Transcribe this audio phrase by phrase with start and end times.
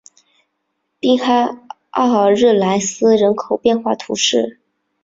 [0.99, 1.55] 滨海
[1.91, 4.59] 阿尔日莱斯人口变化图示